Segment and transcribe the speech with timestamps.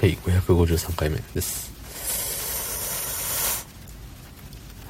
[0.00, 1.70] はい553回目です。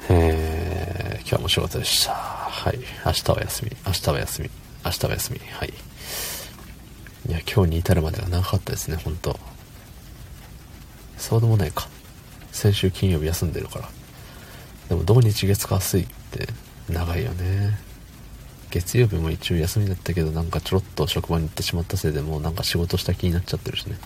[0.09, 2.13] えー、今日も仕事でした。
[2.13, 3.71] はい明日は休み。
[3.85, 4.49] 明日は休み。
[4.85, 5.39] 明日は休み。
[5.39, 5.73] はい。
[7.27, 9.37] いや今日に至るまでは長かったですね本当。
[11.17, 11.89] そうでもないか。
[12.53, 13.89] 先週金曜日休んでるから。
[14.87, 16.47] でも土日月火水って
[16.87, 17.77] 長いよね。
[18.69, 23.97] 月曜日も一応休みだったけどなんかちょろっと職場に行ってしまったせいでもうなんか仕事した気になっちゃってるしね。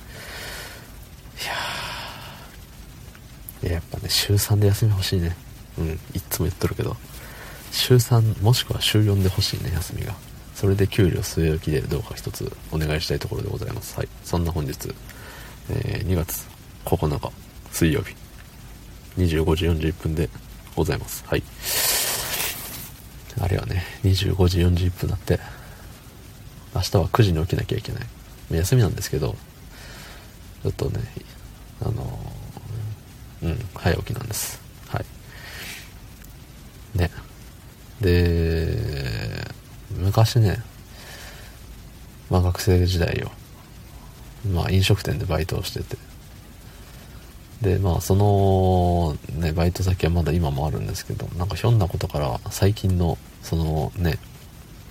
[3.63, 5.35] いややっぱね週3で休み欲しいね。
[5.77, 5.97] うんいっ
[6.29, 6.95] つも言っとるけど。
[7.71, 10.13] 週3もしくは週4で欲しいね休みが。
[10.53, 13.97] それで給料据え置きでどうか一つお願いしたいところでございます。
[13.97, 14.07] はい。
[14.23, 14.93] そんな本日、
[15.69, 16.47] えー、2月
[16.85, 17.31] 9日
[17.71, 18.15] 水曜日。
[19.17, 20.29] 25時41分で
[20.75, 21.25] ございます。
[21.27, 21.43] はい。
[23.41, 25.39] あれはね25時41分だって。
[26.73, 28.03] 明日は9時に起きなきゃいけない。
[28.51, 29.35] 休みなんですけど
[30.65, 30.99] ちょっとね
[31.79, 32.19] あの
[33.43, 34.59] うん早起きなんです。
[34.87, 35.05] はい。
[36.97, 37.11] ね。
[38.01, 39.47] で
[39.95, 40.57] 昔ね
[42.31, 43.31] まあ学生時代よ。
[44.51, 45.97] まあ飲食店でバイトをしてて。
[47.61, 54.17] でまあそのねバイト先はまだ今もあるんですけどなんかひょんなことから最近のそのね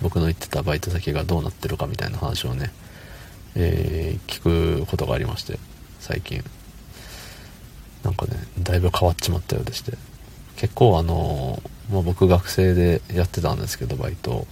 [0.01, 2.71] 僕の言ってたバイト先がどうなってるかみたいな話をね、
[3.55, 5.59] えー、聞くことがありまして
[5.99, 6.43] 最近。
[8.03, 9.97] なんかねだいぶ変わっちまったようでして。
[10.57, 14.45] 結構あの、まあ、僕学生でやってたんですけどバイト。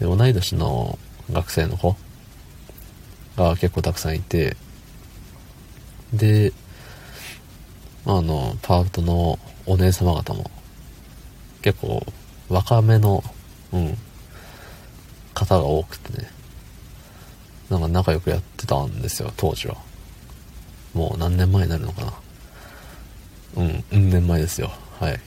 [0.00, 0.98] で同い年の
[1.30, 1.96] 学生の子
[3.36, 4.56] が結構たくさんいて。
[6.12, 6.52] で
[8.06, 10.50] あのパートのお姉様方も
[11.60, 12.02] 結構
[12.48, 13.22] 若めの
[13.72, 13.98] うん
[15.34, 16.37] 方が多くてね。
[17.70, 19.76] なんか仲良くやってたんですよ当時は。
[20.94, 22.12] もう何年前になるのかな。
[23.56, 24.70] うんうん年前ですよ。
[24.98, 25.20] はい。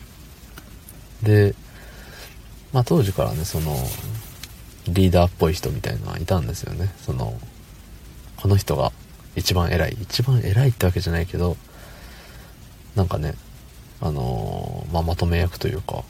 [1.23, 1.53] で
[2.73, 3.75] まあ当時からねその
[4.87, 6.93] リーダーっぽい人みたいなのはいたんですよね。
[7.05, 7.39] その
[8.37, 8.91] この人が
[9.35, 9.97] 一番偉い。
[10.01, 11.57] 一番偉いってわけじゃないけど
[12.95, 13.35] なんかね
[14.01, 16.03] あのー、まあ、まとめ役というか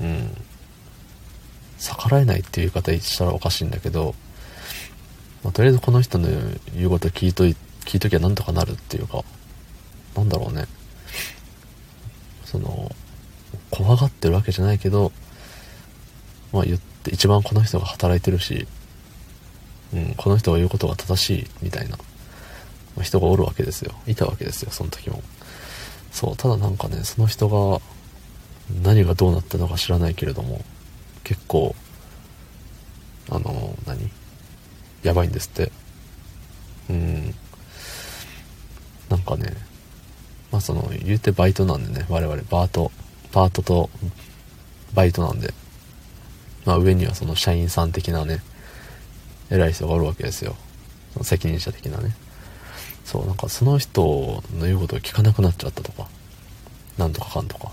[0.00, 0.36] うん。
[1.78, 4.14] 逆らえないっていう言い方したらおかしいんだけど、
[5.46, 6.26] まあ、とりあえずこの人の
[6.74, 9.22] 言うこと聞いとい聞いときゃなんとかなるっていうか
[10.16, 10.66] なんだろうね。
[12.44, 12.90] その
[13.70, 15.12] 怖がってるわけじゃないけど
[16.52, 18.66] まあ言って一番この人が働いてるし、
[19.94, 21.96] うん、この人が言うことが正しいみたいな、
[22.96, 23.92] ま、人がおるわけですよ。
[24.08, 25.22] いたわけですよその時も。
[26.10, 27.80] そうただなんかねその人が
[28.82, 30.60] 何がどうなったのか知らないけれども
[31.22, 31.76] 結構
[33.30, 34.10] あの何？
[35.06, 35.70] やばいんですって。
[36.90, 37.34] うん。
[39.08, 39.52] なんかね
[40.50, 42.90] まあその言うてバイトなんでね我々バート
[43.30, 43.88] パートと
[44.94, 45.54] バイトなんで。
[46.64, 48.40] まあ上にはその社員さん的なね
[49.50, 50.56] 偉い人がおるわけですよ。
[51.12, 52.16] その責任者的なね。
[53.04, 56.08] そうなんかその人の言うことを聞かなくなっちゃったとか。
[56.98, 57.70] なんとかかんとか。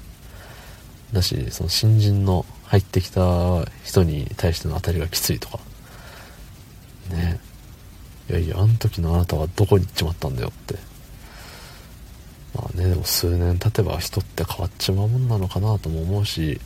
[1.12, 5.60] だしその新人の入ってきた人に対しての当たりがきついとか。
[8.34, 10.76] いやいやあの時のあなたはどこに行っちまったんだよって。
[12.56, 16.62] まあねでも数年経てば人って変わっちまうもんなのかなとも思うし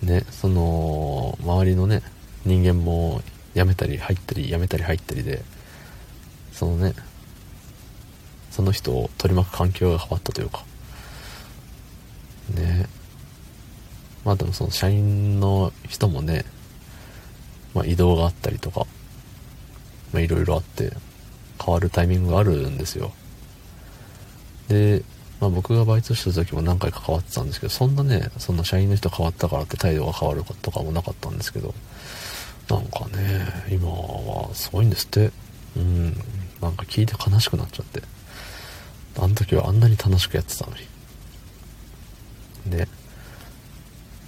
[0.00, 2.02] ねその周りのね
[2.44, 3.20] 人間も
[3.54, 5.42] 辞めたり入ったり辞めたり入ったりで
[6.52, 6.94] そのね
[8.50, 10.64] その人を取り巻く環境が変わったというか。
[12.56, 12.86] ね。
[14.24, 16.44] まあでもその社員の人もね、
[17.72, 18.84] まあ、移動があったりとか。
[20.12, 20.92] まあいろいろあって
[21.64, 23.12] 変わるタイミングがあるんですよ。
[24.68, 25.02] で、
[25.40, 31.74] まあ、僕がバイトしてた時も何回か変わってたんですけどそんなねそんな社員の人変わったからって態度が変わるとかもなかったんですけど
[32.68, 35.30] なんかね今はすごいんですって。
[35.76, 36.14] うん。
[36.60, 38.02] なんか聞いて悲しくなっちゃって。
[39.20, 40.86] あの時はあんなに楽しくやってたのに。
[42.70, 42.88] で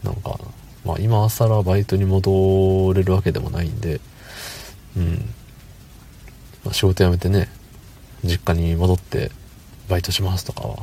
[0.03, 0.39] なんか
[0.85, 4.01] まあ今更バイトに戻れるわけでもないんで
[4.97, 5.35] うん、
[6.65, 7.49] まあ、仕事辞めてね
[8.25, 9.31] 実家に戻って
[9.89, 10.79] バイトしますとかは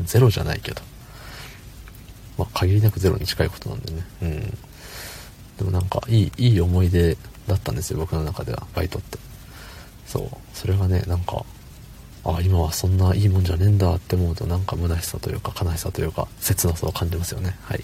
[0.00, 0.80] ゼロじゃないけど。
[2.38, 4.02] まあ限りなくゼロに近いことなんでね。
[4.22, 4.40] うん。
[5.58, 7.16] でもなんかいいいい思い出
[7.48, 9.18] だったんですよ僕の中ではバイトって。
[10.06, 10.28] そう。
[10.54, 11.44] それがねなんか
[12.24, 17.56] あ今はそんないいもんじゃねえんだって思うとなんか虚しさというか悲しさというか切なさを感じますよね。
[17.62, 17.82] はい。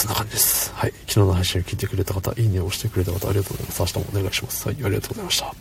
[0.00, 0.72] そんな感じです。
[0.72, 0.92] はい。
[1.06, 3.80] 昨日の配信を聞いてくれた方いいねを押してくれた方ありがとうございます。
[3.80, 4.66] 明日もお願いします。
[4.66, 4.76] はい。
[4.82, 5.54] ありがとうございました。